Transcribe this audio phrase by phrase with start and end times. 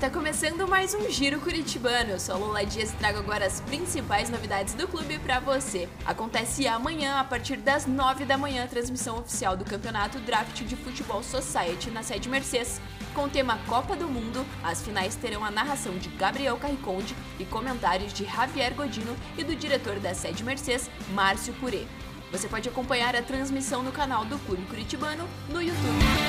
[0.00, 2.12] Está começando mais um Giro Curitibano.
[2.12, 5.90] Eu sou a Lula Dias e trago agora as principais novidades do clube para você.
[6.06, 10.74] Acontece amanhã, a partir das 9 da manhã, a transmissão oficial do campeonato Draft de
[10.74, 12.80] Futebol Society na sede Mercedes.
[13.12, 17.44] Com o tema Copa do Mundo, as finais terão a narração de Gabriel Carriconde e
[17.44, 21.84] comentários de Javier Godino e do diretor da sede Mercedes, Márcio Purê.
[22.32, 26.19] Você pode acompanhar a transmissão no canal do Clube Curitibano no YouTube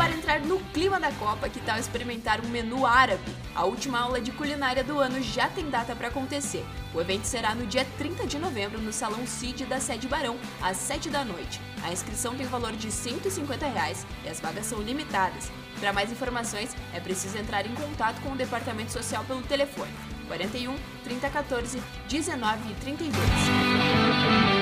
[0.00, 3.36] para entrar no clima da Copa, que tal experimentar um menu árabe?
[3.54, 6.64] A última aula de culinária do ano já tem data para acontecer.
[6.94, 10.78] O evento será no dia 30 de novembro no Salão CID da Sede Barão, às
[10.78, 11.60] 7 da noite.
[11.82, 15.52] A inscrição tem valor de 150 reais e as vagas são limitadas.
[15.78, 19.92] Para mais informações, é preciso entrar em contato com o Departamento Social pelo telefone
[20.28, 20.74] 41
[21.04, 23.99] 3014 19 32.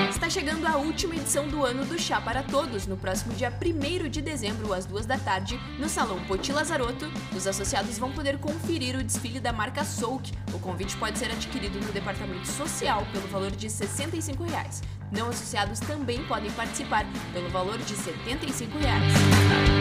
[0.09, 4.09] Está chegando a última edição do ano do Chá para Todos, no próximo dia 1
[4.09, 7.11] de dezembro, às 2 da tarde, no Salão Poti Lazarotto.
[7.35, 10.31] Os associados vão poder conferir o desfile da marca Souk.
[10.53, 14.81] O convite pode ser adquirido no departamento social pelo valor de 65 reais.
[15.11, 19.78] Não associados também podem participar pelo valor de 75 reais.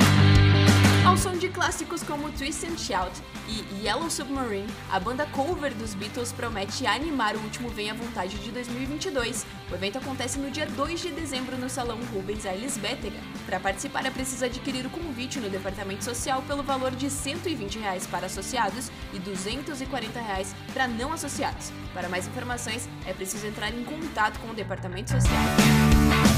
[1.69, 3.12] Clássicos como Twist and Shout
[3.47, 8.38] e Yellow Submarine, a banda cover dos Beatles promete animar o último Vem à Vontade
[8.38, 9.44] de 2022.
[9.70, 13.19] O evento acontece no dia 2 de dezembro no Salão Rubens Ailes Bétega.
[13.44, 18.06] Para participar é preciso adquirir o convite no Departamento Social pelo valor de 120 reais
[18.06, 21.70] para associados e 240 reais para não associados.
[21.92, 26.38] Para mais informações, é preciso entrar em contato com o Departamento Social.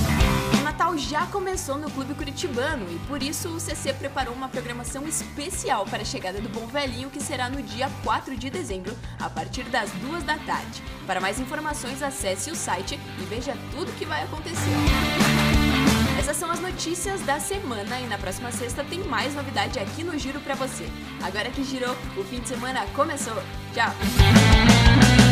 [0.81, 5.85] Natal já começou no Clube Curitibano e por isso o CC preparou uma programação especial
[5.85, 9.65] para a chegada do Bom Velhinho que será no dia 4 de dezembro, a partir
[9.65, 10.83] das 2 da tarde.
[11.07, 14.71] Para mais informações, acesse o site e veja tudo o que vai acontecer.
[16.19, 20.19] Essas são as notícias da semana e na próxima sexta tem mais novidade aqui no
[20.19, 20.89] Giro para você.
[21.23, 23.37] Agora que girou, o fim de semana começou.
[23.75, 25.30] Tchau!